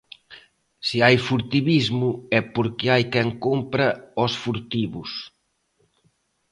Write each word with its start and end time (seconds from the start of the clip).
Se 0.87 0.97
hai 1.05 1.17
furtivismo, 1.27 2.09
é 2.37 2.39
porque 2.55 2.85
hai 2.93 3.03
quen 3.13 3.29
compra 3.45 3.87
aos 4.19 4.33
furtivos. 4.43 5.11